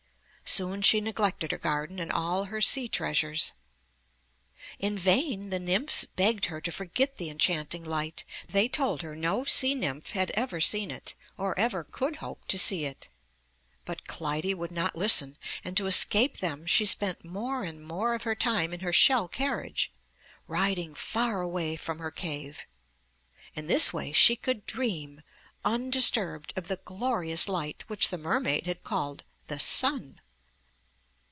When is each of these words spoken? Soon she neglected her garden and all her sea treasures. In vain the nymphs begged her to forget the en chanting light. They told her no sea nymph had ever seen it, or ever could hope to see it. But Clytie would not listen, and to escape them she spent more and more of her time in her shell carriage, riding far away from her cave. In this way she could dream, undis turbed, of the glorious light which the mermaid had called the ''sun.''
Soon 0.53 0.81
she 0.81 0.99
neglected 0.99 1.51
her 1.51 1.57
garden 1.57 1.97
and 1.97 2.11
all 2.11 2.43
her 2.43 2.59
sea 2.59 2.89
treasures. 2.89 3.53
In 4.79 4.97
vain 4.97 5.49
the 5.49 5.59
nymphs 5.59 6.03
begged 6.03 6.47
her 6.47 6.59
to 6.59 6.73
forget 6.73 7.15
the 7.17 7.29
en 7.29 7.39
chanting 7.39 7.85
light. 7.85 8.25
They 8.49 8.67
told 8.67 9.01
her 9.01 9.15
no 9.15 9.45
sea 9.45 9.73
nymph 9.73 10.09
had 10.11 10.29
ever 10.31 10.59
seen 10.59 10.91
it, 10.91 11.13
or 11.37 11.57
ever 11.57 11.85
could 11.85 12.17
hope 12.17 12.43
to 12.49 12.59
see 12.59 12.83
it. 12.83 13.07
But 13.85 14.09
Clytie 14.09 14.53
would 14.53 14.71
not 14.71 14.93
listen, 14.97 15.37
and 15.63 15.77
to 15.77 15.87
escape 15.87 16.39
them 16.39 16.65
she 16.65 16.85
spent 16.85 17.23
more 17.23 17.63
and 17.63 17.81
more 17.81 18.13
of 18.13 18.23
her 18.23 18.35
time 18.35 18.73
in 18.73 18.81
her 18.81 18.91
shell 18.91 19.29
carriage, 19.29 19.89
riding 20.49 20.93
far 20.93 21.39
away 21.39 21.77
from 21.77 21.99
her 21.99 22.11
cave. 22.11 22.59
In 23.55 23.67
this 23.67 23.93
way 23.93 24.11
she 24.11 24.35
could 24.35 24.67
dream, 24.67 25.21
undis 25.63 26.11
turbed, 26.11 26.51
of 26.57 26.67
the 26.67 26.75
glorious 26.83 27.47
light 27.47 27.85
which 27.87 28.09
the 28.09 28.17
mermaid 28.17 28.65
had 28.65 28.83
called 28.83 29.23
the 29.47 29.57
''sun.'' 29.57 30.19